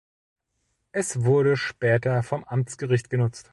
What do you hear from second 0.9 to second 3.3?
Es wurde später vom Amtsgericht